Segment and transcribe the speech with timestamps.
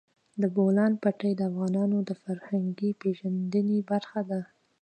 [0.41, 4.41] د بولان پټي د افغانانو د فرهنګي پیژندنې برخه ده.